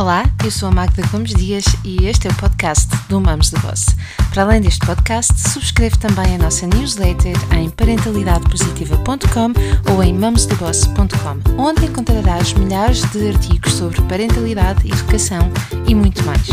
Olá, 0.00 0.24
eu 0.42 0.50
sou 0.50 0.70
a 0.70 0.72
Magda 0.72 1.06
Gomes 1.08 1.34
Dias 1.34 1.62
e 1.84 2.06
este 2.06 2.26
é 2.26 2.30
o 2.30 2.34
podcast 2.36 2.88
do 3.10 3.20
Mamos 3.20 3.50
de 3.50 3.58
Boss. 3.58 3.94
Para 4.32 4.44
além 4.44 4.62
deste 4.62 4.80
podcast, 4.86 5.38
subscreve 5.38 5.98
também 5.98 6.36
a 6.36 6.38
nossa 6.38 6.66
newsletter 6.66 7.36
em 7.54 7.68
parentalidadepositiva.com 7.68 9.92
ou 9.92 10.02
em 10.02 10.14
mamosdeboss.com, 10.14 11.62
onde 11.62 11.84
encontrarás 11.84 12.54
milhares 12.54 13.02
de 13.10 13.28
artigos 13.28 13.74
sobre 13.74 14.00
parentalidade, 14.04 14.90
educação 14.90 15.52
e 15.86 15.94
muito 15.94 16.24
mais. 16.24 16.48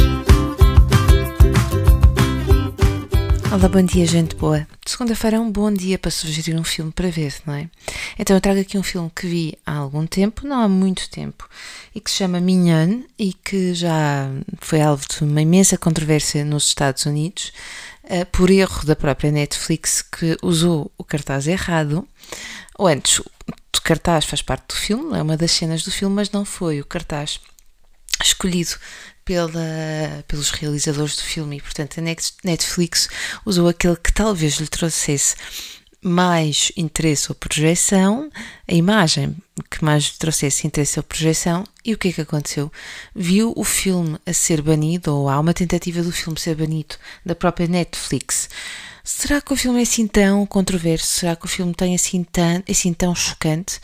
Olá, 3.50 3.70
bom 3.70 3.82
dia, 3.82 4.06
gente 4.06 4.36
boa. 4.36 4.68
Segunda-feira 4.98 5.38
é 5.38 5.40
um 5.40 5.52
bom 5.52 5.72
dia 5.72 6.00
para 6.00 6.10
sugerir 6.10 6.60
um 6.60 6.64
filme 6.64 6.92
para 6.92 7.12
ver, 7.12 7.36
não 7.46 7.54
é? 7.54 7.70
Então 8.18 8.36
eu 8.36 8.42
trago 8.42 8.60
aqui 8.60 8.80
um 8.80 8.82
filme 8.82 9.12
que 9.16 9.28
vi 9.28 9.56
há 9.64 9.76
algum 9.76 10.08
tempo, 10.08 10.48
não 10.48 10.60
há 10.60 10.68
muito 10.68 11.08
tempo, 11.12 11.48
e 11.94 12.02
que 12.02 12.10
se 12.10 12.18
chama 12.18 12.40
Mignon 12.40 13.04
e 13.16 13.32
que 13.32 13.76
já 13.76 14.28
foi 14.60 14.82
alvo 14.82 15.06
de 15.08 15.24
uma 15.24 15.40
imensa 15.40 15.78
controvérsia 15.78 16.44
nos 16.44 16.66
Estados 16.66 17.06
Unidos 17.06 17.54
uh, 18.06 18.26
por 18.32 18.50
erro 18.50 18.88
da 18.88 18.96
própria 18.96 19.32
Netflix 19.32 20.02
que 20.02 20.36
usou 20.42 20.92
o 20.98 21.04
cartaz 21.04 21.48
errado, 21.48 22.08
ou 22.76 22.88
antes, 22.88 23.20
o 23.20 23.24
cartaz 23.84 24.26
faz 24.26 24.42
parte 24.42 24.70
do 24.70 24.76
filme, 24.76 25.16
é 25.16 25.22
uma 25.22 25.38
das 25.38 25.52
cenas 25.52 25.84
do 25.84 25.92
filme, 25.92 26.16
mas 26.16 26.32
não 26.32 26.44
foi 26.44 26.82
o 26.82 26.86
cartaz 26.86 27.40
escolhido 28.22 28.76
pela, 29.24 30.24
pelos 30.28 30.52
realizadores 30.52 31.16
do 31.18 31.24
filme 31.24 31.58
e, 31.58 31.62
portanto, 31.62 32.00
a 32.00 32.04
Netflix 32.44 33.10
usou 33.46 33.68
aquele 33.68 33.98
que 33.98 34.14
talvez 34.14 34.56
lhe 34.56 34.68
trouxesse 34.68 35.36
mais 36.02 36.72
interesse 36.78 37.30
ou 37.30 37.36
projeção, 37.36 38.30
a 38.68 38.74
imagem 38.74 39.36
que 39.70 39.84
mais 39.84 40.06
lhe 40.06 40.18
trouxesse 40.18 40.66
interesse 40.66 41.00
ou 41.00 41.04
projeção, 41.04 41.64
e 41.84 41.94
o 41.94 41.98
que 41.98 42.10
é 42.10 42.14
que 42.14 42.22
aconteceu? 42.22 42.72
Viu 43.16 43.54
o 43.56 43.64
filme 43.64 44.18
a 44.26 44.32
ser 44.32 44.62
banido, 44.62 45.14
ou 45.14 45.30
há 45.30 45.40
uma 45.40 45.54
tentativa 45.54 46.02
do 46.02 46.12
filme 46.12 46.40
ser 46.40 46.56
banido 46.56 46.96
da 47.26 47.36
própria 47.36 47.68
Netflix. 47.68 48.50
Será 49.10 49.40
que 49.40 49.54
o 49.54 49.56
filme 49.56 49.80
é 49.80 49.84
assim 49.84 50.06
tão 50.06 50.46
controverso? 50.46 51.08
Será 51.08 51.34
que 51.34 51.46
o 51.46 51.48
filme 51.48 51.74
tem 51.74 51.96
assim 51.96 52.26
tão, 52.26 52.62
assim 52.70 52.94
tão 52.94 53.16
chocante? 53.16 53.80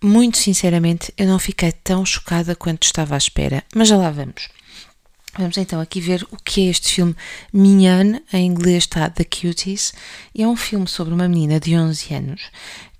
Muito 0.00 0.38
sinceramente, 0.38 1.12
eu 1.18 1.26
não 1.26 1.36
fiquei 1.40 1.72
tão 1.72 2.06
chocada 2.06 2.54
quanto 2.54 2.84
estava 2.84 3.16
à 3.16 3.18
espera, 3.18 3.64
mas 3.74 3.88
já 3.88 3.96
lá 3.96 4.08
vamos. 4.08 4.48
Vamos 5.36 5.56
então 5.56 5.80
aqui 5.80 6.00
ver 6.00 6.24
o 6.30 6.36
que 6.36 6.60
é 6.60 6.70
este 6.70 6.94
filme 6.94 7.16
Mignon, 7.52 8.20
em 8.32 8.46
inglês 8.46 8.84
está 8.84 9.10
The 9.10 9.24
Cuties, 9.24 9.92
é 10.32 10.46
um 10.46 10.54
filme 10.54 10.86
sobre 10.86 11.12
uma 11.12 11.26
menina 11.26 11.58
de 11.58 11.76
11 11.76 12.14
anos 12.14 12.42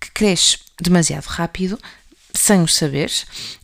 que 0.01 0.11
cresce 0.11 0.59
demasiado 0.83 1.27
rápido, 1.27 1.79
sem 2.35 2.61
o 2.61 2.67
saber, 2.67 3.13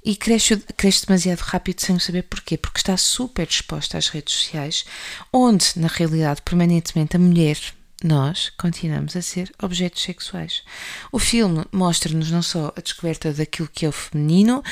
e 0.05 0.15
cresce, 0.15 0.56
cresce 0.77 1.05
demasiado 1.05 1.41
rápido 1.41 1.81
sem 1.81 1.97
o 1.97 2.01
saber 2.01 2.23
porquê? 2.23 2.56
Porque 2.56 2.78
está 2.78 2.97
super 2.97 3.49
exposta 3.49 3.99
às 3.99 4.06
redes 4.06 4.34
sociais, 4.34 4.84
onde, 5.33 5.73
na 5.75 5.89
realidade, 5.89 6.43
permanentemente 6.43 7.17
a 7.17 7.19
mulher 7.19 7.59
nós 8.05 8.52
continuamos 8.58 9.16
a 9.16 9.22
ser 9.22 9.50
objetos 9.62 10.02
sexuais. 10.02 10.62
O 11.10 11.19
filme 11.19 11.64
mostra-nos 11.72 12.30
não 12.30 12.42
só 12.42 12.70
a 12.77 12.80
descoberta 12.83 13.33
daquilo 13.33 13.69
que 13.72 13.86
é 13.86 13.88
o 13.88 13.92
feminino, 13.92 14.62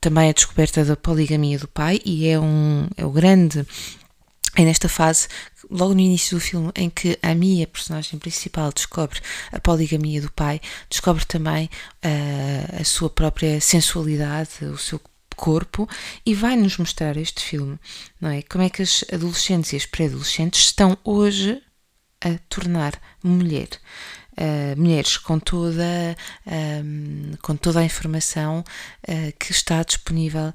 também 0.00 0.28
a 0.28 0.32
descoberta 0.32 0.84
da 0.84 0.96
poligamia 0.96 1.60
do 1.60 1.68
pai, 1.68 2.00
e 2.04 2.26
é, 2.26 2.40
um, 2.40 2.88
é 2.96 3.06
o 3.06 3.10
grande. 3.10 3.64
É 4.56 4.64
nesta 4.64 4.88
fase, 4.88 5.28
logo 5.70 5.94
no 5.94 6.00
início 6.00 6.36
do 6.36 6.40
filme, 6.40 6.72
em 6.74 6.90
que 6.90 7.16
a 7.22 7.32
Mia, 7.36 7.64
a 7.64 7.68
personagem 7.68 8.18
principal, 8.18 8.72
descobre 8.72 9.20
a 9.52 9.60
poligamia 9.60 10.20
do 10.20 10.30
pai, 10.32 10.60
descobre 10.90 11.24
também 11.24 11.70
uh, 12.04 12.80
a 12.80 12.84
sua 12.84 13.08
própria 13.08 13.60
sensualidade, 13.60 14.64
o 14.64 14.76
seu 14.76 15.00
corpo 15.36 15.88
e 16.26 16.34
vai 16.34 16.56
nos 16.56 16.76
mostrar 16.76 17.16
este 17.16 17.42
filme, 17.42 17.78
não 18.20 18.28
é? 18.28 18.42
Como 18.42 18.62
é 18.62 18.68
que 18.68 18.82
as 18.82 19.04
adolescentes 19.10 19.72
e 19.72 19.76
as 19.76 19.86
pré-adolescentes 19.86 20.60
estão 20.60 20.98
hoje 21.02 21.62
a 22.24 22.38
tornar 22.48 23.00
mulher. 23.22 23.68
Uh, 24.32 24.80
mulheres 24.80 25.18
com 25.18 25.38
toda, 25.38 26.16
um, 26.82 27.32
com 27.42 27.54
toda 27.54 27.80
a 27.80 27.84
informação 27.84 28.64
uh, 29.06 29.32
que 29.38 29.52
está 29.52 29.82
disponível 29.82 30.48
uh, 30.48 30.54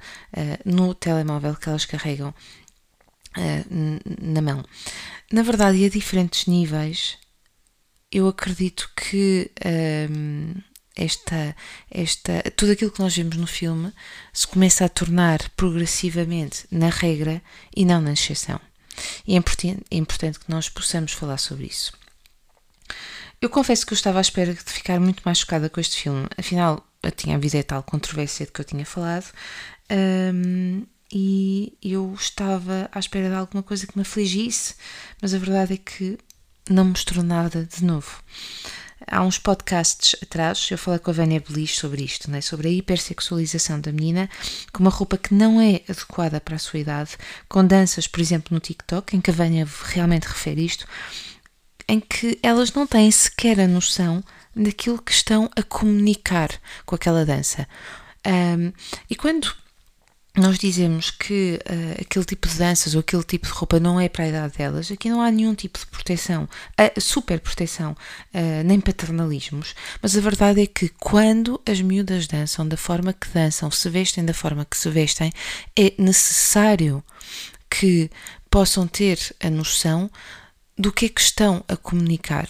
no 0.66 0.96
telemóvel 0.96 1.56
que 1.56 1.70
elas 1.70 1.86
carregam 1.86 2.34
na 4.20 4.42
mão. 4.42 4.66
Na 5.32 5.44
verdade, 5.44 5.78
e 5.78 5.86
a 5.86 5.90
diferentes 5.90 6.48
níveis, 6.48 7.20
eu 8.12 8.28
acredito 8.28 8.90
que 8.96 9.52
um, 10.10 10.56
esta, 10.96 11.56
esta, 11.92 12.42
tudo 12.56 12.72
aquilo 12.72 12.92
que 12.92 13.00
nós 13.00 13.16
vemos 13.16 13.38
no 13.38 13.46
filme 13.46 13.94
se 14.34 14.48
começa 14.48 14.86
a 14.86 14.90
tornar 14.90 15.48
progressivamente 15.52 16.66
na 16.72 16.90
regra 16.90 17.42
e 17.76 17.86
não 17.86 18.02
na 18.02 18.14
exceção. 18.14 18.60
E 19.26 19.34
é 19.34 19.38
importante, 19.38 19.84
é 19.92 19.98
importante 19.98 20.40
que 20.40 20.50
nós 20.50 20.70
possamos 20.70 21.12
falar 21.12 21.38
sobre 21.38 21.66
isso. 21.66 21.94
Eu 23.40 23.50
confesso 23.50 23.86
que 23.86 23.94
eu 23.94 23.96
estava 23.96 24.18
à 24.18 24.22
espera 24.22 24.54
de 24.54 24.64
ficar 24.64 25.00
muito 25.00 25.22
mais 25.24 25.40
chocada 25.40 25.70
com 25.70 25.80
este 25.80 26.02
filme, 26.02 26.28
afinal, 26.38 26.86
tinha 27.16 27.36
havido 27.36 27.64
tal 27.64 27.84
controvérsia 27.84 28.46
de 28.46 28.52
que 28.52 28.62
eu 28.62 28.66
tinha 28.66 28.86
falado, 28.86 29.32
um, 30.34 30.84
e 31.12 31.78
eu 31.82 32.14
estava 32.20 32.90
à 32.92 33.00
espera 33.00 33.30
de 33.30 33.36
alguma 33.36 33.64
coisa 33.64 33.86
que 33.86 33.96
me 33.96 34.02
afligisse, 34.02 34.76
mas 35.22 35.34
a 35.34 35.38
verdade 35.38 35.76
é 35.76 35.78
que 35.78 36.18
não 36.70 36.86
mostrou 36.86 37.24
nada 37.24 37.64
de 37.64 37.84
novo. 37.84 38.22
Há 39.06 39.22
uns 39.22 39.38
podcasts 39.38 40.16
atrás, 40.24 40.68
eu 40.72 40.78
falei 40.78 41.00
com 41.00 41.12
a 41.12 41.14
Vânia 41.14 41.44
Belis 41.48 41.76
sobre 41.76 42.04
isto, 42.04 42.32
né? 42.32 42.42
sobre 42.42 42.68
a 42.68 42.72
hipersexualização 42.72 43.80
da 43.80 43.92
menina, 43.92 44.28
com 44.74 44.84
uma 44.84 44.90
roupa 44.90 45.18
que 45.18 45.36
não 45.36 45.62
é 45.62 45.82
adequada 45.88 46.42
para 46.42 46.56
a 46.56 46.60
sua 46.60 46.80
idade, 46.80 47.12
com 47.48 47.66
danças, 47.66 48.08
por 48.08 48.20
exemplo, 48.20 48.54
no 48.54 48.60
TikTok, 48.60 49.16
em 49.16 49.22
que 49.22 49.30
a 49.30 49.34
Vânia 49.34 49.68
realmente 49.86 50.26
refere 50.26 50.66
isto, 50.66 50.88
em 51.88 52.00
que 52.00 52.40
elas 52.42 52.74
não 52.74 52.88
têm 52.88 53.12
sequer 53.12 53.60
a 53.60 53.68
noção 53.68 54.24
daquilo 54.56 55.02
que 55.02 55.12
estão 55.12 55.50
a 55.56 55.62
comunicar 55.62 56.50
com 56.86 56.96
aquela 56.96 57.24
dança. 57.24 57.68
Um, 58.26 58.74
e 59.10 59.16
quando 59.16 59.54
nós 60.38 60.60
dizemos 60.60 61.10
que 61.10 61.60
uh, 61.66 62.02
aquele 62.02 62.24
tipo 62.24 62.48
de 62.48 62.58
danças 62.58 62.94
ou 62.94 63.00
aquele 63.00 63.24
tipo 63.24 63.48
de 63.48 63.52
roupa 63.54 63.80
não 63.80 64.00
é 64.00 64.08
para 64.08 64.26
a 64.26 64.28
idade 64.28 64.58
delas, 64.58 64.92
aqui 64.92 65.10
não 65.10 65.22
há 65.22 65.32
nenhum 65.32 65.56
tipo 65.56 65.80
de 65.80 65.86
proteção, 65.88 66.44
uh, 66.44 67.02
super 67.02 67.40
proteção, 67.40 67.92
uh, 67.92 68.64
nem 68.64 68.80
paternalismos, 68.80 69.74
mas 70.02 70.16
a 70.16 70.22
verdade 70.22 70.62
é 70.62 70.68
que 70.68 70.90
quando 71.00 71.60
as 71.66 71.82
miúdas 71.82 72.28
dançam 72.28 72.68
da 72.68 72.78
forma 72.78 73.14
que 73.14 73.28
dançam, 73.30 73.72
se 73.72 73.90
vestem 73.90 74.24
da 74.24 74.34
forma 74.34 74.64
que 74.64 74.78
se 74.78 74.90
vestem, 74.90 75.32
é 75.76 75.94
necessário 75.98 77.04
que 77.68 78.10
possam 78.50 78.88
ter 78.88 79.18
a 79.42 79.50
noção 79.50 80.10
do 80.78 80.92
que 80.92 81.08
é 81.08 81.10
que 81.10 81.22
estão 81.22 81.64
a 81.68 81.76
comunicar. 81.76 82.48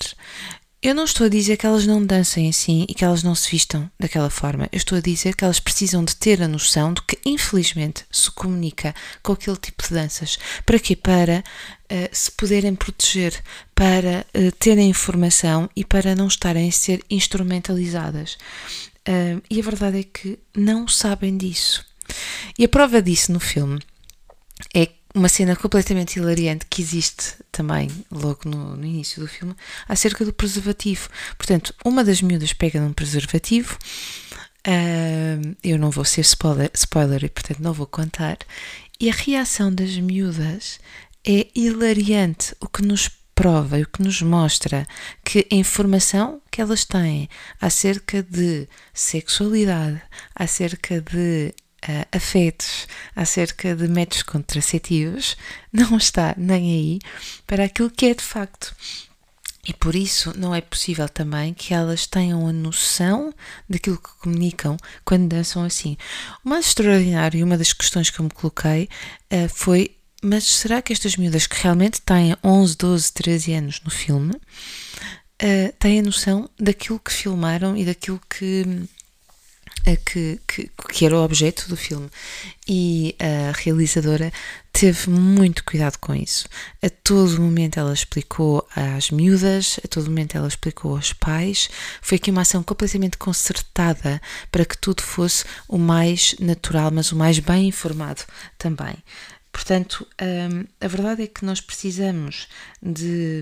Eu 0.87 0.95
não 0.95 1.03
estou 1.03 1.25
a 1.25 1.29
dizer 1.29 1.57
que 1.57 1.65
elas 1.65 1.85
não 1.85 2.01
dancem 2.01 2.47
assim 2.47 2.85
e 2.87 2.93
que 2.93 3.03
elas 3.03 3.21
não 3.21 3.35
se 3.35 3.51
vistam 3.51 3.91
daquela 3.99 4.29
forma. 4.29 4.69
Eu 4.71 4.77
estou 4.77 4.97
a 4.97 5.01
dizer 5.01 5.35
que 5.35 5.43
elas 5.43 5.59
precisam 5.59 6.01
de 6.01 6.15
ter 6.15 6.41
a 6.41 6.47
noção 6.47 6.93
de 6.93 7.01
que, 7.01 7.19
infelizmente, 7.25 8.05
se 8.09 8.31
comunica 8.31 8.95
com 9.21 9.33
aquele 9.33 9.57
tipo 9.57 9.83
de 9.85 9.93
danças. 9.93 10.39
Para 10.65 10.79
quê? 10.79 10.95
Para 10.95 11.43
uh, 11.91 12.09
se 12.13 12.31
poderem 12.31 12.73
proteger, 12.73 13.37
para 13.75 14.25
uh, 14.33 14.51
terem 14.53 14.89
informação 14.89 15.69
e 15.75 15.83
para 15.83 16.15
não 16.15 16.27
estarem 16.27 16.69
a 16.69 16.71
ser 16.71 17.03
instrumentalizadas. 17.09 18.37
Uh, 19.05 19.43
e 19.49 19.59
a 19.59 19.63
verdade 19.63 19.99
é 19.99 20.03
que 20.03 20.39
não 20.55 20.87
sabem 20.87 21.35
disso. 21.35 21.85
E 22.57 22.63
a 22.63 22.69
prova 22.69 23.01
disso 23.01 23.33
no 23.33 23.41
filme 23.41 23.81
uma 25.15 25.29
cena 25.29 25.55
completamente 25.55 26.17
hilariante 26.17 26.65
que 26.69 26.81
existe 26.81 27.35
também 27.51 27.89
logo 28.11 28.41
no, 28.45 28.75
no, 28.75 28.85
início 28.85 29.21
do 29.21 29.27
filme 29.27 29.55
acerca 29.87 30.23
do 30.23 30.33
preservativo. 30.33 31.09
Portanto, 31.37 31.73
uma 31.83 32.03
das 32.03 32.21
miúdas 32.21 32.53
pega 32.53 32.79
num 32.79 32.93
preservativo. 32.93 33.77
Uh, 34.67 35.55
eu 35.63 35.77
não 35.77 35.89
vou 35.89 36.03
ser 36.03 36.21
spoiler, 36.21 36.69
spoiler 36.73 37.23
e 37.23 37.29
portanto 37.29 37.59
não 37.59 37.73
vou 37.73 37.87
contar. 37.87 38.37
E 38.99 39.09
a 39.09 39.13
reação 39.13 39.73
das 39.73 39.95
miúdas 39.97 40.79
é 41.25 41.47
hilariante, 41.55 42.55
o 42.59 42.67
que 42.67 42.81
nos 42.81 43.09
prova 43.37 43.77
e 43.77 43.83
o 43.83 43.87
que 43.87 44.01
nos 44.01 44.21
mostra 44.23 44.87
que 45.23 45.47
a 45.51 45.55
informação 45.55 46.41
que 46.49 46.59
elas 46.59 46.83
têm 46.83 47.29
acerca 47.61 48.23
de 48.23 48.67
sexualidade, 48.91 50.01
acerca 50.35 50.99
de 50.99 51.53
uh, 51.87 52.07
afetos 52.11 52.87
acerca 53.15 53.75
de 53.75 53.87
métodos 53.87 54.23
contraceptivos 54.23 55.37
não 55.71 55.97
está 55.97 56.33
nem 56.37 56.71
aí 56.71 56.99
para 57.45 57.65
aquilo 57.65 57.89
que 57.89 58.07
é 58.07 58.13
de 58.13 58.23
facto. 58.23 58.75
E 59.67 59.73
por 59.73 59.95
isso 59.95 60.33
não 60.37 60.55
é 60.55 60.61
possível 60.61 61.09
também 61.09 61.53
que 61.53 61.73
elas 61.73 62.07
tenham 62.07 62.47
a 62.47 62.53
noção 62.53 63.33
daquilo 63.69 63.97
que 63.97 64.09
comunicam 64.21 64.77
quando 65.03 65.27
dançam 65.27 65.61
assim. 65.61 65.97
O 66.45 66.49
mais 66.49 66.67
extraordinário 66.67 67.45
uma 67.45 67.57
das 67.57 67.73
questões 67.73 68.09
que 68.09 68.19
eu 68.21 68.23
me 68.23 68.31
coloquei 68.31 68.87
uh, 69.33 69.49
foi: 69.49 69.97
mas 70.23 70.45
será 70.45 70.81
que 70.81 70.93
estas 70.93 71.17
miúdas 71.17 71.47
que 71.47 71.61
realmente 71.61 72.01
têm 72.01 72.35
11, 72.41 72.77
12, 72.77 73.13
13 73.13 73.53
anos 73.53 73.81
no 73.83 73.91
filme 73.91 74.35
uh, 74.35 75.73
têm 75.77 75.99
a 75.99 76.03
noção 76.03 76.49
daquilo 76.57 76.99
que 76.99 77.11
filmaram 77.11 77.75
e 77.75 77.83
daquilo 77.83 78.21
que 78.29 78.87
que, 79.95 80.39
que, 80.47 80.69
que, 80.91 81.05
era 81.05 81.15
o 81.17 81.23
objeto 81.23 81.69
do 81.69 81.77
filme. 81.77 82.09
E 82.67 83.15
a 83.19 83.51
realizadora 83.57 84.31
teve 84.73 85.09
muito 85.09 85.63
cuidado 85.63 85.97
com 85.97 86.13
isso. 86.13 86.47
A 86.81 86.89
todo 86.89 87.41
momento 87.41 87.79
ela 87.79 87.93
explicou 87.93 88.67
às 88.75 89.09
miúdas, 89.11 89.79
a 89.83 89.87
todo 89.87 90.05
momento 90.05 90.35
ela 90.35 90.47
explicou 90.47 90.95
aos 90.95 91.13
pais. 91.13 91.69
Foi 92.01 92.17
aqui 92.17 92.29
uma 92.31 92.41
ação 92.41 92.61
completamente 92.61 93.17
concertada 93.17 94.21
para 94.51 94.65
que 94.65 94.77
tudo 94.77 95.01
fosse 95.01 95.45
o 95.67 95.77
mais 95.77 96.35
natural, 96.39 96.91
mas 96.91 97.11
o 97.11 97.15
mais 97.15 97.39
bem 97.39 97.67
informado 97.67 98.23
também. 98.57 98.95
Portanto, 99.51 100.05
hum, 100.21 100.65
a 100.79 100.87
verdade 100.87 101.23
é 101.23 101.27
que 101.27 101.43
nós 101.43 101.61
precisamos 101.61 102.47
de, 102.81 103.41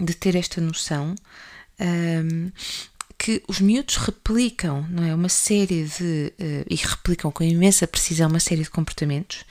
de 0.00 0.14
ter 0.14 0.36
esta 0.36 0.60
noção. 0.60 1.14
Que 3.18 3.42
os 3.48 3.60
miúdos 3.60 3.96
replicam, 3.96 4.86
não 4.90 5.04
é? 5.04 5.14
Uma 5.14 5.28
série 5.28 5.84
de. 5.84 6.32
Uh, 6.38 6.66
e 6.68 6.76
replicam 6.76 7.30
com 7.30 7.42
imensa 7.42 7.86
precisão 7.86 8.28
uma 8.28 8.40
série 8.40 8.62
de 8.62 8.70
comportamentos 8.70 9.44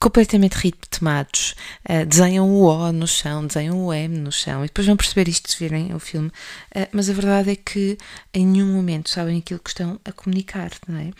completamente 0.00 0.54
ritmados, 0.54 1.54
uh, 1.84 2.06
desenham 2.06 2.48
o 2.48 2.62
O 2.64 2.90
no 2.90 3.06
chão, 3.06 3.46
desenham 3.46 3.84
o 3.84 3.92
M 3.92 4.18
no 4.18 4.32
chão, 4.32 4.64
e 4.64 4.68
depois 4.68 4.86
vão 4.86 4.96
perceber 4.96 5.28
isto 5.28 5.52
se 5.52 5.58
virem 5.58 5.94
o 5.94 5.98
filme. 5.98 6.28
Uh, 6.74 6.88
mas 6.90 7.10
a 7.10 7.12
verdade 7.12 7.50
é 7.50 7.56
que 7.56 7.98
em 8.32 8.46
nenhum 8.46 8.72
momento 8.72 9.10
sabem 9.10 9.38
aquilo 9.38 9.60
que 9.60 9.68
estão 9.68 10.00
a 10.02 10.10
comunicar, 10.10 10.70
não 10.88 10.98
é? 10.98 11.10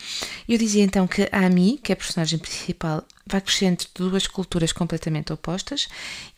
Eu 0.49 0.57
dizia 0.57 0.83
então 0.83 1.05
que 1.07 1.29
a 1.31 1.45
Ami, 1.45 1.79
que 1.81 1.91
é 1.91 1.93
a 1.93 1.95
personagem 1.95 2.39
principal, 2.39 3.05
vai 3.27 3.39
crescendo 3.39 3.77
de 3.77 3.87
duas 3.93 4.25
culturas 4.25 4.71
completamente 4.71 5.31
opostas 5.31 5.87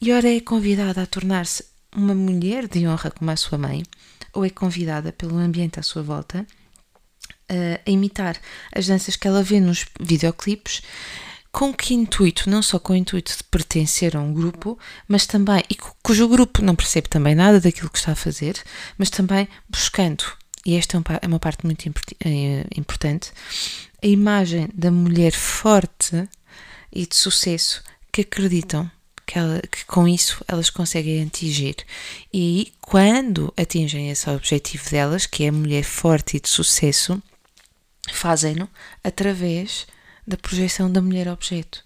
e 0.02 0.12
ora 0.12 0.30
é 0.30 0.42
convidada 0.42 1.02
a 1.02 1.06
tornar-se 1.06 1.64
uma 1.96 2.14
mulher 2.14 2.68
de 2.68 2.86
honra 2.88 3.12
como 3.12 3.32
a 3.32 3.36
sua 3.38 3.58
mãe, 3.58 3.84
ou 4.34 4.44
é 4.46 4.50
convidada 4.50 5.12
pelo 5.12 5.38
ambiente 5.38 5.80
à 5.80 5.84
sua 5.84 6.02
volta 6.02 6.46
uh, 7.52 7.80
a 7.86 7.90
imitar 7.90 8.38
as 8.74 8.88
danças 8.88 9.16
que 9.16 9.28
ela 9.28 9.44
vê 9.44 9.60
nos 9.60 9.86
videoclipes, 10.00 10.82
com 11.52 11.72
que 11.72 11.94
intuito? 11.94 12.50
Não 12.50 12.64
só 12.64 12.80
com 12.80 12.94
o 12.94 12.96
intuito 12.96 13.38
de 13.38 13.44
pertencer 13.44 14.18
a 14.18 14.20
um 14.20 14.34
grupo, 14.34 14.78
mas 15.08 15.28
também, 15.28 15.64
e 15.70 15.76
cujo 16.02 16.28
grupo 16.28 16.64
não 16.64 16.76
percebe 16.76 17.08
também 17.08 17.36
nada 17.36 17.62
daquilo 17.62 17.92
que 17.92 18.00
está 18.00 18.14
a 18.14 18.16
fazer, 18.16 18.60
mas 18.98 19.12
também 19.12 19.48
buscando, 19.70 20.24
e 20.66 20.76
esta 20.76 20.98
é, 20.98 21.02
é 21.22 21.28
uma 21.28 21.40
parte 21.40 21.64
muito 21.64 21.88
eh, 22.26 22.66
importante, 22.76 23.32
a 24.02 24.08
imagem 24.08 24.68
da 24.74 24.90
mulher 24.90 25.32
forte 25.32 26.28
e 26.92 27.06
de 27.06 27.16
sucesso 27.16 27.84
que 28.12 28.22
acreditam 28.22 28.90
que, 29.34 29.40
ela, 29.40 29.60
que 29.62 29.84
com 29.86 30.08
isso 30.08 30.44
elas 30.48 30.70
conseguem 30.70 31.24
atingir. 31.24 31.78
E 32.32 32.72
quando 32.80 33.52
atingem 33.58 34.12
esse 34.12 34.30
objetivo 34.30 34.88
delas, 34.92 35.26
que 35.26 35.46
é 35.46 35.48
a 35.50 35.52
mulher 35.52 35.84
forte 35.84 36.38
e 36.38 36.40
de 36.40 36.48
sucesso, 36.48 37.22
fazem-no 38.12 38.70
através 39.04 39.88
da 40.26 40.38
projeção 40.38 40.90
da 40.90 41.02
mulher 41.02 41.28
objeto. 41.28 41.84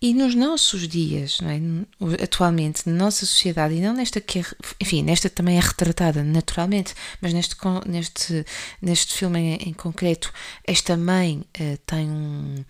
E 0.00 0.14
nos 0.14 0.34
nossos 0.34 0.88
dias, 0.88 1.38
é? 1.42 2.22
atualmente, 2.22 2.88
na 2.88 2.94
nossa 2.94 3.26
sociedade, 3.26 3.74
e 3.74 3.80
não 3.80 3.92
nesta 3.92 4.20
que 4.20 4.38
é, 4.38 4.44
enfim, 4.80 5.02
nesta 5.02 5.28
também 5.28 5.58
é 5.58 5.60
retratada 5.60 6.22
naturalmente, 6.22 6.94
mas 7.20 7.34
neste, 7.34 7.56
neste, 7.86 8.46
neste 8.80 9.14
filme 9.14 9.38
em, 9.38 9.54
em 9.68 9.72
concreto, 9.74 10.32
esta 10.64 10.96
mãe 10.96 11.44
uh, 11.60 11.76
tem 11.84 12.08
um, 12.08 12.64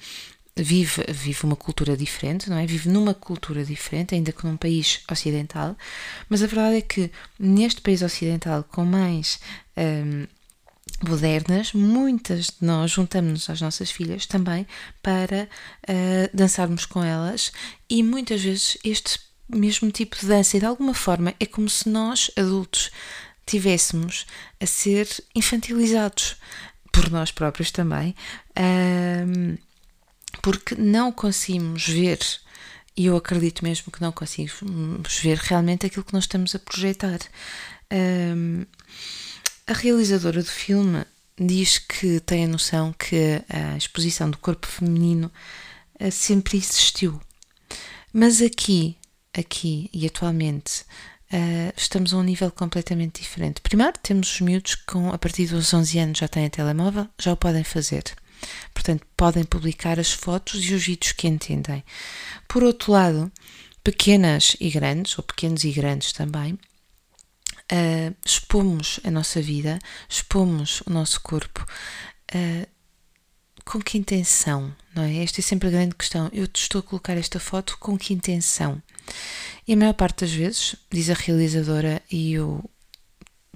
vive, 0.56 1.04
vive 1.08 1.44
uma 1.44 1.56
cultura 1.56 1.96
diferente, 1.96 2.48
não 2.48 2.58
é? 2.58 2.66
Vive 2.66 2.88
numa 2.88 3.14
cultura 3.14 3.64
diferente, 3.64 4.14
ainda 4.14 4.32
que 4.32 4.46
num 4.46 4.56
país 4.56 5.00
ocidental, 5.10 5.76
mas 6.28 6.42
a 6.42 6.46
verdade 6.46 6.76
é 6.76 6.80
que 6.80 7.10
neste 7.38 7.80
país 7.80 8.02
ocidental, 8.02 8.62
com 8.64 8.84
mães 8.84 9.40
um, 9.76 10.26
modernas, 11.08 11.72
muitas 11.72 12.46
de 12.46 12.64
nós 12.64 12.92
juntamos-nos 12.92 13.50
às 13.50 13.60
nossas 13.60 13.90
filhas 13.90 14.26
também 14.26 14.66
para 15.02 15.48
uh, 15.88 16.36
dançarmos 16.36 16.86
com 16.86 17.02
elas 17.02 17.52
e 17.90 18.02
muitas 18.02 18.42
vezes 18.42 18.78
este 18.84 19.18
mesmo 19.48 19.90
tipo 19.90 20.16
de 20.18 20.26
dança, 20.26 20.56
e 20.56 20.60
de 20.60 20.66
alguma 20.66 20.94
forma 20.94 21.34
é 21.38 21.46
como 21.46 21.68
se 21.68 21.88
nós, 21.88 22.30
adultos, 22.36 22.90
tivéssemos 23.46 24.26
a 24.60 24.66
ser 24.66 25.06
infantilizados 25.34 26.36
por 26.90 27.10
nós 27.10 27.30
próprios 27.30 27.70
também. 27.70 28.14
Um, 28.58 29.56
porque 30.44 30.75
não 30.75 31.11
conseguimos 31.11 31.88
ver, 31.88 32.19
e 32.94 33.06
eu 33.06 33.17
acredito 33.17 33.64
mesmo 33.64 33.91
que 33.91 34.02
não 34.02 34.12
conseguimos 34.12 34.61
ver 35.23 35.38
realmente 35.38 35.87
aquilo 35.87 36.05
que 36.05 36.12
nós 36.12 36.25
estamos 36.25 36.55
a 36.55 36.58
projetar. 36.58 37.19
Um, 37.91 38.67
a 39.67 39.73
realizadora 39.73 40.43
do 40.43 40.50
filme 40.50 41.02
diz 41.41 41.79
que 41.79 42.20
tem 42.20 42.44
a 42.44 42.49
noção 42.49 42.93
que 42.93 43.43
a 43.49 43.75
exposição 43.79 44.31
do 44.31 44.37
corpo 44.37 44.67
feminino 44.67 45.32
eh, 45.99 46.11
sempre 46.11 46.58
existiu. 46.58 47.19
Mas 48.12 48.43
aqui, 48.43 48.99
aqui 49.32 49.88
e 49.94 50.06
atualmente, 50.06 50.82
uh, 51.32 51.73
estamos 51.75 52.12
a 52.12 52.19
um 52.19 52.23
nível 52.23 52.50
completamente 52.50 53.23
diferente. 53.23 53.62
Primeiro, 53.62 53.94
temos 54.02 54.31
os 54.31 54.40
miúdos 54.43 54.75
que, 54.75 54.99
a 55.11 55.17
partir 55.17 55.47
dos 55.47 55.73
11 55.73 55.99
anos, 56.00 56.19
já 56.19 56.29
têm 56.29 56.50
telemóvel, 56.50 57.08
já 57.19 57.32
o 57.32 57.37
podem 57.37 57.64
fazer. 57.64 58.05
Portanto, 58.73 59.06
podem 59.17 59.44
publicar 59.44 59.99
as 59.99 60.12
fotos 60.12 60.64
e 60.64 60.75
os 60.75 60.85
vídeos 60.85 61.12
que 61.12 61.29
entendem. 61.29 61.85
Por 62.49 62.62
outro 62.62 62.93
lado, 62.93 63.32
pequenas 63.82 64.56
e 64.61 64.70
grandes, 64.70 65.17
ou 65.19 65.25
pequenos 65.25 65.64
e 65.64 65.73
grandes 65.73 66.12
também, 66.12 66.55
uh, 66.55 68.17
expomos 68.25 69.00
a 69.05 69.11
nossa 69.11 69.41
vida, 69.41 69.79
expomos 70.08 70.82
o 70.82 70.91
nosso 70.91 71.20
corpo. 71.20 71.64
Uh, 72.35 72.67
com 73.64 73.81
que 73.81 73.96
intenção? 73.96 74.75
Não 74.94 75.02
é? 75.02 75.23
Esta 75.23 75.40
é 75.40 75.43
sempre 75.43 75.69
a 75.69 75.70
grande 75.70 75.94
questão. 75.94 76.29
Eu 76.32 76.47
te 76.47 76.61
estou 76.61 76.81
a 76.81 76.82
colocar 76.82 77.17
esta 77.17 77.40
foto 77.40 77.76
com 77.79 77.97
que 77.99 78.12
intenção? 78.12 78.81
E 79.67 79.73
a 79.73 79.76
maior 79.76 79.94
parte 79.94 80.20
das 80.20 80.32
vezes, 80.32 80.76
diz 80.90 81.08
a 81.08 81.14
realizadora, 81.14 82.02
e 82.11 82.35
eu 82.35 82.62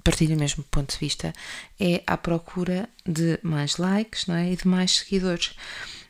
partilho 0.09 0.35
o 0.35 0.39
mesmo 0.39 0.63
ponto 0.63 0.91
de 0.91 0.97
vista, 0.97 1.31
é 1.79 2.01
à 2.07 2.17
procura 2.17 2.89
de 3.05 3.39
mais 3.43 3.77
likes 3.77 4.25
não 4.25 4.35
é? 4.35 4.51
e 4.51 4.55
de 4.55 4.67
mais 4.67 4.97
seguidores. 4.97 5.55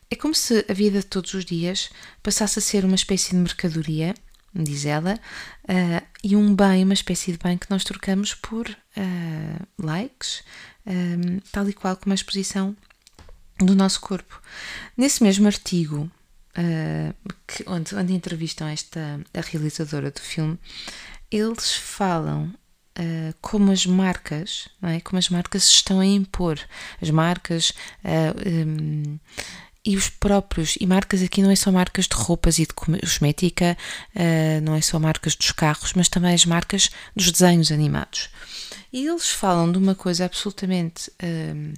É 0.10 0.16
como 0.16 0.34
se 0.34 0.66
a 0.69 0.74
vida 0.74 1.00
de 1.00 1.06
todos 1.06 1.34
os 1.34 1.44
dias 1.44 1.90
passasse 2.24 2.60
a 2.60 2.62
ser 2.62 2.86
uma 2.86 2.96
espécie 2.96 3.31
de 3.31 3.36
mercadoria, 3.36 4.16
diz 4.56 4.86
ela, 4.86 5.19
uh, 5.66 6.07
e 6.24 6.36
um 6.36 6.56
bem, 6.56 6.84
uma 6.84 6.94
espécie 6.94 7.34
de 7.34 7.38
bem 7.38 7.57
que 7.57 7.69
nós 7.69 7.84
trocamos 7.84 8.34
por 8.34 8.69
uh, 8.69 9.68
likes, 9.78 10.44
um, 10.86 11.38
eh, 11.38 11.42
tal 11.51 11.69
e 11.69 11.74
qual 11.74 11.96
como 11.96 12.13
a 12.13 12.16
exposição 12.16 12.75
do 13.60 13.75
nosso 13.75 14.00
corpo. 14.00 14.42
Nesse 14.98 15.22
mesmo 15.22 15.46
artigo, 15.46 16.10
uh, 16.58 17.34
que, 17.46 17.63
onde, 17.68 17.94
onde 17.94 18.13
entrevistam 18.13 18.68
esta 18.68 19.20
a 19.34 19.41
realizadora 19.41 20.10
do 20.10 20.20
filme, 20.20 20.58
eles 21.29 21.75
falam 21.75 22.51
uh, 23.00 23.34
como 23.41 23.72
as 23.72 23.86
marcas, 23.86 24.68
é? 24.84 25.00
como 25.00 25.18
as 25.18 25.29
marcas 25.29 25.63
estão 25.63 26.00
a 26.00 26.06
impor, 26.06 26.60
as 27.01 27.10
marcas 27.10 27.70
uh, 27.70 27.74
eh, 28.03 28.65
um, 28.65 29.20
e 29.86 29.96
os 29.96 30.10
próprios, 30.10 30.75
e 30.79 30.86
marcas 30.86 31.24
aqui 31.24 31.41
não 31.41 31.50
é 31.50 31.56
só 31.56 31.72
marcas 31.72 32.06
de 32.06 32.15
roupas 32.15 32.60
e 32.60 32.65
de 32.65 32.74
cosmética, 32.74 33.77
uh, 34.15 34.62
não 34.62 34.75
é 34.75 34.82
só 34.82 35.00
marcas 35.00 35.36
dos 35.36 35.51
carros, 35.51 35.94
mas 35.94 36.10
também 36.10 36.34
as 36.34 36.46
marcas 36.46 36.89
dos 37.15 37.32
desenhos 37.32 37.72
animados. 37.72 38.29
E 38.91 39.08
eles 39.08 39.29
falam 39.29 39.72
de 39.72 39.77
uma 39.77 39.96
coisa 39.96 40.25
absolutamente. 40.25 41.10
Uh, 41.24 41.74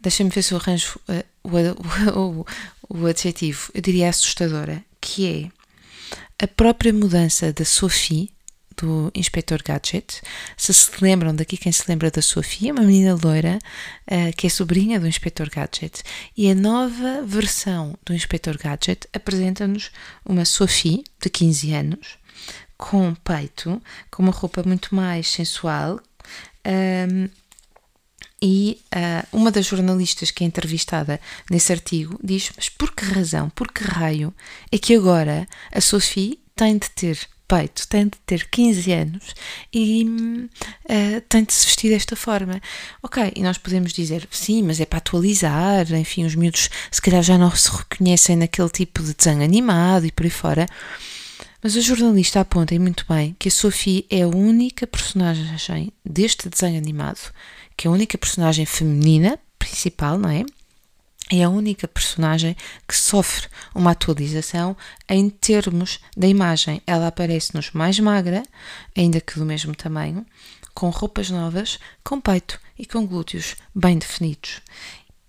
Deixa-me 0.00 0.30
ver 0.30 0.44
se 0.44 0.54
eu 0.54 0.58
arranjo 0.58 1.00
o, 1.42 1.50
o, 2.16 2.46
o, 2.88 3.00
o 3.00 3.06
adjetivo, 3.06 3.68
eu 3.74 3.82
diria 3.82 4.08
assustadora, 4.08 4.84
que 5.00 5.50
é 6.38 6.44
a 6.44 6.46
própria 6.46 6.92
mudança 6.92 7.52
da 7.52 7.64
Sophie 7.64 8.32
do 8.80 9.10
Inspector 9.14 9.60
Gadget. 9.64 10.22
Se 10.56 10.72
se 10.72 10.90
lembram 11.00 11.34
daqui, 11.34 11.56
quem 11.56 11.72
se 11.72 11.84
lembra 11.88 12.10
da 12.10 12.22
Sofia, 12.22 12.72
uma 12.72 12.82
menina 12.82 13.18
loira 13.22 13.58
uh, 14.10 14.36
que 14.36 14.46
é 14.46 14.50
sobrinha 14.50 15.00
do 15.00 15.06
Inspector 15.06 15.48
Gadget. 15.50 16.02
E 16.36 16.50
a 16.50 16.54
nova 16.54 17.22
versão 17.24 17.96
do 18.04 18.14
Inspector 18.14 18.56
Gadget 18.56 19.08
apresenta-nos 19.12 19.90
uma 20.24 20.44
Sophie 20.44 21.04
de 21.20 21.28
15 21.28 21.74
anos 21.74 22.18
com 22.76 23.12
peito, 23.14 23.82
com 24.10 24.22
uma 24.22 24.32
roupa 24.32 24.62
muito 24.64 24.94
mais 24.94 25.28
sensual. 25.28 26.00
Um, 26.64 27.28
e 28.40 28.80
uh, 28.94 29.36
uma 29.36 29.50
das 29.50 29.66
jornalistas 29.66 30.30
que 30.30 30.44
é 30.44 30.46
entrevistada 30.46 31.20
nesse 31.50 31.72
artigo 31.72 32.18
diz: 32.22 32.52
Mas 32.56 32.68
por 32.68 32.92
que 32.92 33.04
razão, 33.04 33.50
por 33.50 33.72
que 33.72 33.82
raio 33.82 34.32
é 34.70 34.78
que 34.78 34.94
agora 34.94 35.48
a 35.72 35.80
Sophie 35.80 36.40
tem 36.54 36.78
de 36.78 36.88
ter 36.90 37.18
peito, 37.48 37.88
tem 37.88 38.04
de 38.04 38.18
ter 38.26 38.48
15 38.48 38.92
anos 38.92 39.34
e 39.72 40.04
uh, 40.04 41.20
tem 41.28 41.42
de 41.42 41.52
se 41.52 41.66
vestir 41.66 41.90
desta 41.90 42.14
forma. 42.14 42.60
Ok, 43.02 43.32
e 43.34 43.42
nós 43.42 43.58
podemos 43.58 43.92
dizer, 43.92 44.28
sim, 44.30 44.62
mas 44.62 44.80
é 44.80 44.84
para 44.84 44.98
atualizar, 44.98 45.90
enfim, 45.94 46.24
os 46.24 46.34
miúdos 46.34 46.68
se 46.90 47.02
calhar 47.02 47.22
já 47.22 47.38
não 47.38 47.50
se 47.50 47.70
reconhecem 47.70 48.36
naquele 48.36 48.68
tipo 48.68 49.02
de 49.02 49.14
desenho 49.14 49.42
animado 49.42 50.06
e 50.06 50.12
por 50.12 50.24
aí 50.24 50.30
fora. 50.30 50.66
Mas 51.62 51.76
a 51.76 51.80
jornalista 51.80 52.40
aponta 52.40 52.78
muito 52.78 53.04
bem 53.08 53.34
que 53.38 53.48
a 53.48 53.50
Sophie 53.50 54.06
é 54.08 54.22
a 54.22 54.28
única 54.28 54.86
personagem 54.86 55.92
deste 56.04 56.48
desenho 56.48 56.78
animado 56.78 57.32
que 57.78 57.86
é 57.86 57.90
a 57.90 57.92
única 57.92 58.18
personagem 58.18 58.66
feminina 58.66 59.38
principal, 59.56 60.18
não 60.18 60.28
é? 60.28 60.44
É 61.30 61.44
a 61.44 61.50
única 61.50 61.86
personagem 61.86 62.56
que 62.86 62.96
sofre 62.96 63.48
uma 63.74 63.90
atualização 63.90 64.76
em 65.08 65.28
termos 65.28 66.00
da 66.16 66.26
imagem. 66.26 66.80
Ela 66.86 67.08
aparece-nos 67.08 67.70
mais 67.72 68.00
magra, 68.00 68.42
ainda 68.96 69.20
que 69.20 69.38
do 69.38 69.44
mesmo 69.44 69.74
tamanho, 69.74 70.24
com 70.74 70.88
roupas 70.88 71.28
novas, 71.28 71.78
com 72.02 72.18
peito 72.20 72.58
e 72.78 72.86
com 72.86 73.06
glúteos 73.06 73.56
bem 73.74 73.98
definidos. 73.98 74.62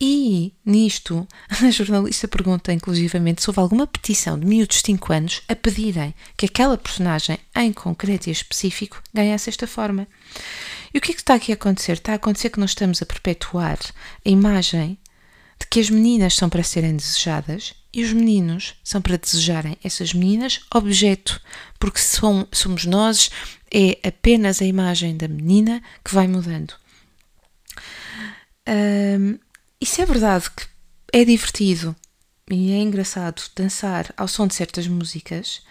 E 0.01 0.53
nisto, 0.65 1.27
a 1.49 1.69
jornalista 1.69 2.25
pergunta 2.25 2.71
inclusivamente 2.71 3.41
se 3.41 3.49
houve 3.49 3.59
alguma 3.59 3.85
petição 3.85 4.39
de 4.39 4.45
miúdos 4.45 4.77
de 4.77 4.83
5 4.85 5.11
anos 5.11 5.41
a 5.49 5.55
pedirem 5.55 6.15
que 6.37 6.45
aquela 6.45 6.77
personagem, 6.77 7.37
em 7.53 7.73
concreto 7.73 8.29
e 8.29 8.31
específico, 8.31 9.03
ganhasse 9.13 9.49
esta 9.49 9.67
forma. 9.67 10.07
E 10.93 10.97
o 10.97 11.01
que 11.01 11.11
é 11.11 11.13
que 11.13 11.19
está 11.19 11.33
aqui 11.33 11.51
a 11.51 11.55
acontecer? 11.55 11.93
Está 11.93 12.13
a 12.13 12.15
acontecer 12.15 12.49
que 12.49 12.59
nós 12.59 12.71
estamos 12.71 13.01
a 13.01 13.05
perpetuar 13.05 13.77
a 14.25 14.29
imagem 14.29 14.97
que 15.69 15.79
as 15.79 15.89
meninas 15.89 16.35
são 16.35 16.49
para 16.49 16.63
serem 16.63 16.95
desejadas 16.95 17.73
e 17.93 18.03
os 18.03 18.11
meninos 18.11 18.75
são 18.83 19.01
para 19.01 19.17
desejarem 19.17 19.77
essas 19.83 20.13
meninas 20.13 20.61
objeto, 20.73 21.41
porque 21.79 21.99
são, 21.99 22.47
somos 22.51 22.85
nós, 22.85 23.29
é 23.71 23.97
apenas 24.07 24.61
a 24.61 24.65
imagem 24.65 25.15
da 25.15 25.27
menina 25.27 25.81
que 26.03 26.13
vai 26.13 26.27
mudando. 26.27 26.73
Um, 28.67 29.39
isso 29.81 30.01
é 30.01 30.05
verdade 30.05 30.49
que 30.51 30.65
é 31.13 31.25
divertido 31.25 31.95
e 32.49 32.71
é 32.71 32.77
engraçado 32.77 33.41
dançar 33.55 34.13
ao 34.17 34.27
som 34.27 34.47
de 34.47 34.55
certas 34.55 34.87
músicas. 34.87 35.61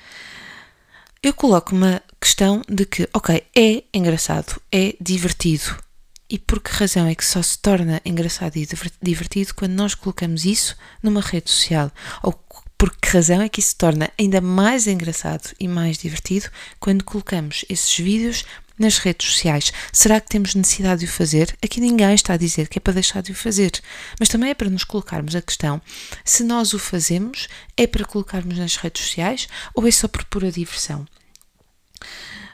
Eu 1.22 1.34
coloco 1.34 1.74
uma 1.74 2.00
questão 2.20 2.62
de 2.68 2.86
que, 2.86 3.08
ok, 3.12 3.44
é 3.56 3.84
engraçado, 3.92 4.60
é 4.72 4.94
divertido. 5.00 5.87
E 6.30 6.38
por 6.38 6.60
que 6.60 6.70
razão 6.70 7.06
é 7.06 7.14
que 7.14 7.24
só 7.24 7.42
se 7.42 7.58
torna 7.58 8.02
engraçado 8.04 8.56
e 8.56 8.68
divertido 9.00 9.54
quando 9.54 9.72
nós 9.72 9.94
colocamos 9.94 10.44
isso 10.44 10.76
numa 11.02 11.22
rede 11.22 11.50
social? 11.50 11.90
Ou 12.22 12.32
por 12.76 12.94
que 12.96 13.08
razão 13.08 13.40
é 13.40 13.48
que 13.48 13.60
isso 13.60 13.70
se 13.70 13.76
torna 13.76 14.10
ainda 14.18 14.40
mais 14.40 14.86
engraçado 14.86 15.54
e 15.58 15.66
mais 15.66 15.98
divertido 15.98 16.50
quando 16.78 17.02
colocamos 17.02 17.64
esses 17.68 17.96
vídeos 17.98 18.44
nas 18.78 18.98
redes 18.98 19.28
sociais. 19.32 19.72
Será 19.92 20.20
que 20.20 20.28
temos 20.28 20.54
necessidade 20.54 21.00
de 21.00 21.06
o 21.06 21.08
fazer? 21.08 21.56
Aqui 21.62 21.80
ninguém 21.80 22.14
está 22.14 22.34
a 22.34 22.36
dizer 22.36 22.68
que 22.68 22.78
é 22.78 22.80
para 22.80 22.92
deixar 22.92 23.22
de 23.22 23.32
o 23.32 23.34
fazer, 23.34 23.72
mas 24.20 24.28
também 24.28 24.50
é 24.50 24.54
para 24.54 24.70
nos 24.70 24.84
colocarmos 24.84 25.34
a 25.34 25.42
questão 25.42 25.82
se 26.24 26.44
nós 26.44 26.72
o 26.72 26.78
fazemos, 26.78 27.48
é 27.76 27.86
para 27.86 28.04
colocarmos 28.04 28.56
nas 28.56 28.76
redes 28.76 29.04
sociais 29.04 29.48
ou 29.74 29.86
é 29.86 29.90
só 29.90 30.06
por 30.06 30.24
pura 30.26 30.52
diversão. 30.52 31.04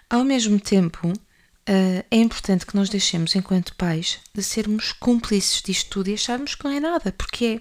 Ao 0.09 0.25
mesmo 0.25 0.59
tempo, 0.59 1.12
Uh, 1.68 2.04
é 2.11 2.16
importante 2.16 2.66
que 2.66 2.76
nós 2.76 2.90
deixemos, 2.90 3.35
enquanto 3.35 3.75
pais, 3.76 4.18
de 4.35 4.42
sermos 4.42 4.92
cúmplices 4.92 5.62
disto 5.62 5.88
tudo 5.88 6.11
e 6.11 6.14
acharmos 6.14 6.54
que 6.54 6.64
não 6.64 6.71
é 6.71 6.78
nada, 6.78 7.12
porque 7.12 7.44
é 7.44 7.61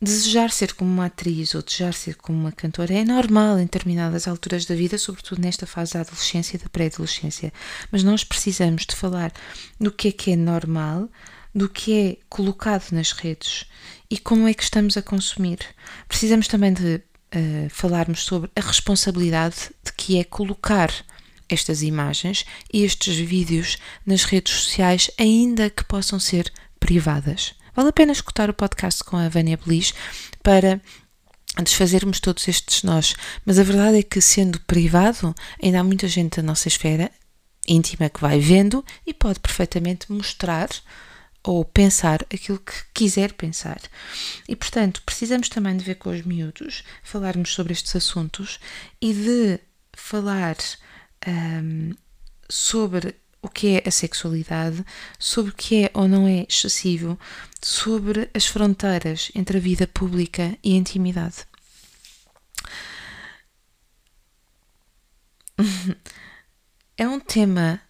desejar 0.00 0.50
ser 0.50 0.74
como 0.74 0.90
uma 0.90 1.06
atriz 1.06 1.54
ou 1.54 1.62
desejar 1.62 1.94
ser 1.94 2.16
como 2.16 2.38
uma 2.38 2.52
cantora 2.52 2.92
é 2.92 3.04
normal 3.04 3.58
em 3.58 3.64
determinadas 3.64 4.28
alturas 4.28 4.66
da 4.66 4.74
vida, 4.74 4.98
sobretudo 4.98 5.40
nesta 5.40 5.66
fase 5.66 5.94
da 5.94 6.00
adolescência 6.00 6.56
e 6.56 6.60
da 6.60 6.68
pré-adolescência. 6.68 7.52
Mas 7.90 8.02
nós 8.02 8.22
precisamos 8.22 8.84
de 8.84 8.94
falar 8.94 9.32
do 9.80 9.90
que 9.90 10.08
é 10.08 10.12
que 10.12 10.32
é 10.32 10.36
normal, 10.36 11.08
do 11.54 11.68
que 11.68 11.94
é 11.94 12.16
colocado 12.28 12.92
nas 12.92 13.12
redes 13.12 13.64
e 14.10 14.18
como 14.18 14.46
é 14.46 14.52
que 14.52 14.62
estamos 14.62 14.96
a 14.98 15.02
consumir. 15.02 15.58
Precisamos 16.06 16.46
também 16.46 16.74
de 16.74 16.96
uh, 16.96 17.70
falarmos 17.70 18.24
sobre 18.24 18.50
a 18.54 18.60
responsabilidade 18.60 19.70
de 19.82 19.92
que 19.94 20.18
é 20.18 20.24
colocar 20.24 20.90
estas 21.48 21.82
imagens 21.82 22.44
e 22.72 22.84
estes 22.84 23.16
vídeos 23.16 23.78
nas 24.04 24.24
redes 24.24 24.54
sociais, 24.54 25.10
ainda 25.18 25.70
que 25.70 25.84
possam 25.84 26.18
ser 26.18 26.52
privadas. 26.80 27.54
Vale 27.74 27.90
a 27.90 27.92
pena 27.92 28.12
escutar 28.12 28.48
o 28.48 28.54
podcast 28.54 29.04
com 29.04 29.16
a 29.16 29.28
Vânia 29.28 29.56
Belis 29.56 29.92
para 30.42 30.80
desfazermos 31.62 32.20
todos 32.20 32.46
estes 32.48 32.82
nós. 32.82 33.14
Mas 33.44 33.58
a 33.58 33.62
verdade 33.62 33.98
é 33.98 34.02
que, 34.02 34.20
sendo 34.20 34.60
privado, 34.60 35.34
ainda 35.62 35.80
há 35.80 35.84
muita 35.84 36.08
gente 36.08 36.36
da 36.36 36.42
nossa 36.42 36.68
esfera 36.68 37.10
íntima 37.68 38.08
que 38.08 38.20
vai 38.20 38.38
vendo 38.38 38.84
e 39.06 39.12
pode 39.12 39.40
perfeitamente 39.40 40.10
mostrar 40.10 40.68
ou 41.42 41.64
pensar 41.64 42.22
aquilo 42.32 42.58
que 42.58 42.72
quiser 42.92 43.32
pensar. 43.32 43.80
E, 44.48 44.56
portanto, 44.56 45.02
precisamos 45.04 45.48
também 45.48 45.76
de 45.76 45.84
ver 45.84 45.96
com 45.96 46.10
os 46.10 46.22
miúdos, 46.22 46.82
falarmos 47.02 47.52
sobre 47.52 47.72
estes 47.72 47.94
assuntos 47.94 48.58
e 49.00 49.12
de 49.12 49.60
falar 49.92 50.56
um, 51.26 51.92
sobre 52.48 53.14
o 53.42 53.48
que 53.48 53.76
é 53.76 53.82
a 53.86 53.90
sexualidade, 53.90 54.84
sobre 55.18 55.52
o 55.52 55.54
que 55.54 55.84
é 55.84 55.90
ou 55.94 56.08
não 56.08 56.26
é 56.26 56.46
excessivo, 56.48 57.18
sobre 57.62 58.28
as 58.34 58.46
fronteiras 58.46 59.30
entre 59.34 59.58
a 59.58 59.60
vida 59.60 59.86
pública 59.86 60.58
e 60.62 60.74
a 60.74 60.76
intimidade. 60.76 61.46
é 66.96 67.08
um 67.08 67.20
tema 67.20 67.80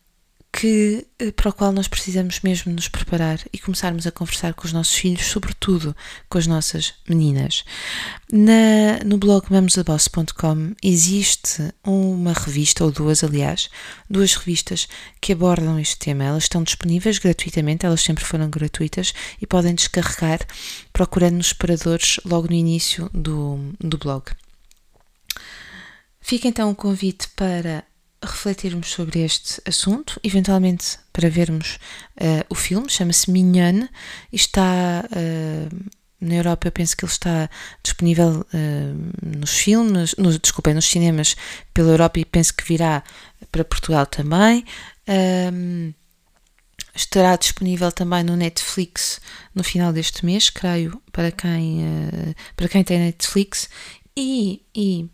que, 0.56 1.06
eh, 1.18 1.30
para 1.32 1.50
o 1.50 1.52
qual 1.52 1.70
nós 1.70 1.86
precisamos 1.86 2.40
mesmo 2.40 2.72
nos 2.72 2.88
preparar 2.88 3.38
e 3.52 3.58
começarmos 3.58 4.06
a 4.06 4.10
conversar 4.10 4.54
com 4.54 4.66
os 4.66 4.72
nossos 4.72 4.94
filhos, 4.94 5.26
sobretudo 5.26 5.94
com 6.30 6.38
as 6.38 6.46
nossas 6.46 6.94
meninas. 7.06 7.62
Na, 8.32 9.04
no 9.04 9.18
blog 9.18 9.52
mamosdaboss.com 9.52 10.74
existe 10.82 11.74
uma 11.84 12.32
revista, 12.32 12.84
ou 12.84 12.90
duas, 12.90 13.22
aliás, 13.22 13.68
duas 14.08 14.34
revistas 14.34 14.88
que 15.20 15.32
abordam 15.32 15.78
este 15.78 15.98
tema. 15.98 16.24
Elas 16.24 16.44
estão 16.44 16.62
disponíveis 16.62 17.18
gratuitamente, 17.18 17.84
elas 17.84 18.00
sempre 18.00 18.24
foram 18.24 18.48
gratuitas 18.48 19.12
e 19.40 19.46
podem 19.46 19.74
descarregar 19.74 20.40
procurando 20.90 21.36
nos 21.36 21.48
separadores 21.48 22.18
logo 22.24 22.48
no 22.48 22.54
início 22.54 23.10
do, 23.12 23.74
do 23.78 23.98
blog. 23.98 24.24
Fica 26.18 26.48
então 26.48 26.70
o 26.70 26.74
convite 26.74 27.28
para 27.36 27.84
refletirmos 28.22 28.90
sobre 28.90 29.20
este 29.20 29.60
assunto, 29.66 30.20
eventualmente 30.22 30.98
para 31.12 31.28
vermos 31.28 31.78
uh, 32.20 32.44
o 32.48 32.54
filme, 32.54 32.88
chama-se 32.88 33.30
Mignonne 33.30 33.88
e 34.32 34.36
está 34.36 35.04
uh, 35.04 35.90
na 36.20 36.34
Europa, 36.34 36.66
eu 36.66 36.72
penso 36.72 36.96
que 36.96 37.04
ele 37.04 37.12
está 37.12 37.48
disponível 37.82 38.46
uh, 38.52 39.38
nos 39.38 39.58
filmes, 39.58 40.14
no, 40.16 40.36
desculpem, 40.38 40.74
nos 40.74 40.86
cinemas 40.86 41.36
pela 41.74 41.90
Europa 41.90 42.18
e 42.18 42.24
penso 42.24 42.54
que 42.54 42.64
virá 42.64 43.02
para 43.52 43.64
Portugal 43.64 44.06
também. 44.06 44.64
Um, 45.52 45.92
estará 46.94 47.36
disponível 47.36 47.92
também 47.92 48.24
no 48.24 48.36
Netflix 48.36 49.20
no 49.54 49.62
final 49.62 49.92
deste 49.92 50.24
mês, 50.24 50.48
creio, 50.48 51.00
para 51.12 51.30
quem, 51.30 51.84
para 52.56 52.68
quem 52.68 52.82
tem 52.82 52.98
Netflix. 52.98 53.68
E, 54.16 54.62
e 54.74 55.10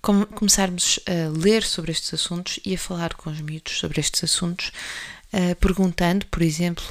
começarmos 0.00 0.98
a 1.06 1.38
ler 1.38 1.62
sobre 1.62 1.92
estes 1.92 2.14
assuntos 2.14 2.58
e 2.64 2.74
a 2.74 2.78
falar 2.78 3.14
com 3.14 3.30
os 3.30 3.40
miúdos 3.40 3.78
sobre 3.78 4.00
estes 4.00 4.24
assuntos, 4.24 4.72
uh, 5.32 5.54
perguntando, 5.56 6.26
por 6.26 6.42
exemplo, 6.42 6.84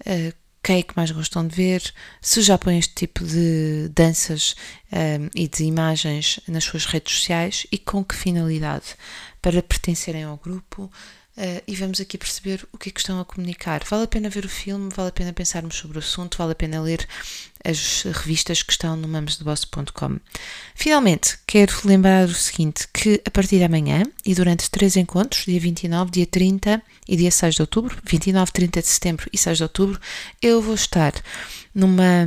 uh, 0.00 0.42
quem 0.62 0.78
é 0.78 0.82
que 0.82 0.96
mais 0.96 1.10
gostam 1.10 1.46
de 1.46 1.56
ver, 1.56 1.92
se 2.20 2.40
já 2.40 2.56
põem 2.56 2.78
este 2.78 2.94
tipo 2.94 3.24
de 3.24 3.88
danças 3.88 4.54
um, 4.92 5.28
e 5.34 5.48
de 5.48 5.64
imagens 5.64 6.38
nas 6.46 6.62
suas 6.62 6.86
redes 6.86 7.16
sociais 7.16 7.66
e 7.72 7.78
com 7.78 8.04
que 8.04 8.14
finalidade, 8.14 8.94
para 9.40 9.60
pertencerem 9.60 10.22
ao 10.22 10.36
grupo, 10.36 10.90
Uh, 11.34 11.62
e 11.66 11.74
vamos 11.74 11.98
aqui 11.98 12.18
perceber 12.18 12.66
o 12.72 12.76
que 12.76 12.90
é 12.90 12.92
que 12.92 13.00
estão 13.00 13.18
a 13.18 13.24
comunicar. 13.24 13.82
Vale 13.88 14.04
a 14.04 14.06
pena 14.06 14.28
ver 14.28 14.44
o 14.44 14.48
filme, 14.50 14.90
vale 14.94 15.08
a 15.08 15.12
pena 15.12 15.32
pensarmos 15.32 15.76
sobre 15.76 15.96
o 15.96 16.00
assunto, 16.00 16.36
vale 16.36 16.52
a 16.52 16.54
pena 16.54 16.82
ler 16.82 17.08
as 17.64 18.02
revistas 18.02 18.62
que 18.62 18.72
estão 18.72 18.96
no 18.96 19.08
mamesdeboss.com. 19.08 20.18
Finalmente, 20.74 21.38
quero 21.46 21.72
lembrar 21.84 22.28
o 22.28 22.34
seguinte, 22.34 22.86
que 22.92 23.22
a 23.24 23.30
partir 23.30 23.56
de 23.56 23.64
amanhã 23.64 24.02
e 24.26 24.34
durante 24.34 24.70
três 24.70 24.94
encontros, 24.94 25.46
dia 25.46 25.58
29, 25.58 26.10
dia 26.10 26.26
30 26.26 26.82
e 27.08 27.16
dia 27.16 27.30
6 27.30 27.54
de 27.54 27.62
outubro, 27.62 27.96
29, 28.04 28.52
30 28.52 28.82
de 28.82 28.88
setembro 28.88 29.30
e 29.32 29.38
6 29.38 29.56
de 29.56 29.62
outubro, 29.62 29.98
eu 30.42 30.60
vou 30.60 30.74
estar 30.74 31.14
numa 31.74 32.26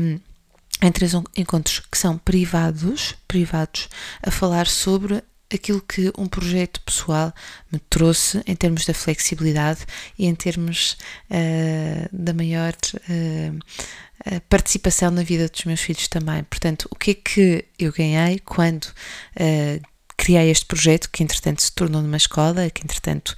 em 0.81 0.91
três 0.91 1.13
encontros 1.35 1.79
que 1.91 1.97
são 1.97 2.17
privados, 2.17 3.15
privados, 3.27 3.87
a 4.21 4.31
falar 4.31 4.67
sobre 4.67 5.23
aquilo 5.53 5.81
que 5.81 6.11
um 6.17 6.27
projeto 6.27 6.81
pessoal 6.81 7.33
me 7.71 7.79
trouxe 7.89 8.41
em 8.45 8.55
termos 8.55 8.85
da 8.85 8.93
flexibilidade 8.93 9.85
e 10.17 10.25
em 10.25 10.35
termos 10.35 10.97
uh, 11.29 12.09
da 12.11 12.33
maior 12.33 12.73
uh, 12.73 14.39
participação 14.49 15.11
na 15.11 15.23
vida 15.23 15.47
dos 15.47 15.65
meus 15.65 15.81
filhos 15.81 16.07
também. 16.07 16.43
Portanto, 16.43 16.87
o 16.91 16.95
que 16.95 17.11
é 17.11 17.13
que 17.13 17.65
eu 17.77 17.91
ganhei 17.91 18.39
quando 18.39 18.85
uh, 18.85 19.81
criei 20.17 20.49
este 20.49 20.65
projeto, 20.65 21.09
que 21.11 21.23
entretanto 21.23 21.61
se 21.61 21.71
tornou 21.71 22.01
numa 22.01 22.17
escola, 22.17 22.69
que 22.69 22.83
entretanto 22.83 23.35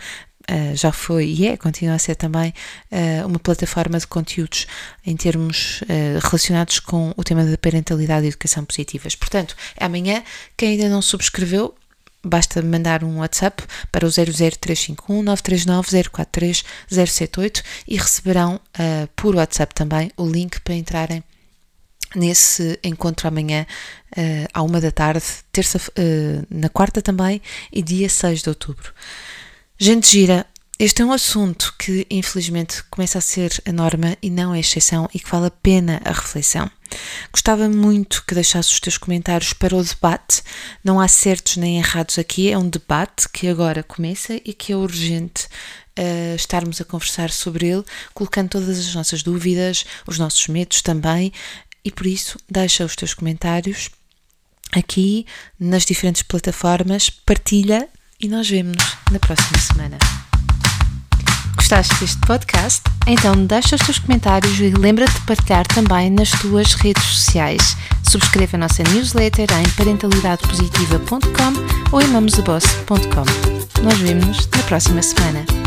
Uh, 0.50 0.74
já 0.78 0.94
foi 0.94 1.26
e 1.26 1.46
é, 1.46 1.58
continua 1.58 1.96
a 1.96 2.00
ser 2.00 2.16
também 2.16 2.54
uh, 2.90 3.28
uma 3.28 3.38
plataforma 3.38 4.00
de 4.00 4.08
conteúdos 4.08 4.66
em 5.06 5.14
termos 5.14 5.82
uh, 5.82 6.26
relacionados 6.26 6.80
com 6.80 7.14
o 7.18 7.22
tema 7.22 7.44
da 7.44 7.58
parentalidade 7.58 8.26
e 8.26 8.30
educação 8.30 8.64
positivas. 8.64 9.14
Portanto, 9.14 9.58
amanhã, 9.78 10.24
quem 10.56 10.70
ainda 10.70 10.88
não 10.88 11.02
subscreveu, 11.02 11.76
basta 12.28 12.62
mandar 12.62 13.04
um 13.04 13.20
WhatsApp 13.20 13.64
para 13.92 14.06
o 14.06 14.10
00351 14.10 15.24
939 15.24 16.10
043 16.10 16.64
078 16.90 17.64
e 17.88 17.98
receberão 17.98 18.56
uh, 18.56 19.08
por 19.16 19.36
WhatsApp 19.36 19.74
também 19.74 20.12
o 20.18 20.26
link 20.28 20.60
para 20.62 20.76
entrarem 20.76 21.24
nesse 22.16 22.80
encontro 22.84 23.28
amanhã 23.28 23.66
uh, 24.18 24.48
à 24.54 24.62
uma 24.62 24.80
da 24.80 24.92
tarde, 24.92 25.24
terça, 25.52 25.78
uh, 25.78 26.48
na 26.50 26.70
quarta 26.70 27.02
também 27.02 27.42
e 27.72 27.82
dia 27.82 28.10
6 28.10 28.42
de 28.42 28.50
outubro. 28.50 28.94
Gente 29.78 30.12
gira, 30.12 30.46
este 30.80 31.02
é 31.02 31.06
um 31.06 31.12
assunto 31.12 31.74
que 31.80 32.06
infelizmente 32.10 32.84
começa 32.92 33.18
a 33.18 33.22
ser 33.22 33.52
a 33.66 33.72
norma 33.72 34.16
e 34.22 34.30
não 34.30 34.52
a 34.52 34.60
exceção 34.60 35.10
e 35.12 35.20
que 35.20 35.30
vale 35.30 35.48
a 35.48 35.52
pena 35.52 36.00
a 36.06 36.12
reflexão. 36.12 36.70
Gostava 37.32 37.68
muito 37.68 38.24
que 38.26 38.36
deixasses 38.36 38.74
os 38.74 38.80
teus 38.80 38.98
comentários 38.98 39.54
para 39.54 39.76
o 39.76 39.84
debate. 39.84 40.44
Não 40.84 41.00
há 41.00 41.08
certos 41.08 41.58
nem 41.58 41.78
errados 41.78 42.20
aqui, 42.20 42.52
é 42.52 42.58
um 42.58 42.70
debate 42.70 43.28
que 43.30 43.48
agora 43.48 43.82
começa 43.82 44.36
e 44.46 44.54
que 44.54 44.72
é 44.72 44.76
urgente 44.76 45.48
uh, 45.98 46.36
estarmos 46.36 46.80
a 46.80 46.86
conversar 46.86 47.32
sobre 47.32 47.68
ele, 47.68 47.84
colocando 48.14 48.50
todas 48.50 48.78
as 48.78 48.94
nossas 48.94 49.24
dúvidas, 49.24 49.84
os 50.06 50.20
nossos 50.20 50.48
medos 50.48 50.84
também, 50.84 51.34
e 51.84 51.92
por 51.92 52.06
isso 52.06 52.38
deixa 52.50 52.86
os 52.86 52.96
teus 52.96 53.16
comentários 53.16 53.90
aqui 54.72 55.26
nas 55.60 55.86
diferentes 55.86 56.22
plataformas, 56.22 57.10
partilha 57.10 57.90
e 58.20 58.28
nós 58.28 58.50
vemos-nos 58.50 58.98
na 59.12 59.20
próxima 59.20 59.58
semana. 59.60 60.27
Gostaste 61.68 62.00
deste 62.00 62.22
podcast? 62.22 62.82
Então 63.06 63.46
deixa 63.46 63.76
os 63.76 63.82
teus 63.82 64.00
comentários 64.00 64.58
e 64.58 64.70
lembra-te 64.70 65.12
de 65.12 65.26
partilhar 65.26 65.68
também 65.68 66.10
nas 66.10 66.32
tuas 66.32 66.74
redes 66.76 67.04
sociais. 67.04 67.76
Subscreve 68.10 68.56
a 68.56 68.60
nossa 68.60 68.84
newsletter 68.84 69.50
em 69.52 69.70
parentalidadepositiva.com 69.72 71.92
ou 71.92 72.02
em 72.02 72.08
mamosdaboss.com. 72.08 73.84
Nós 73.84 73.98
vemos-nos 73.98 74.48
na 74.48 74.64
próxima 74.64 75.02
semana. 75.02 75.67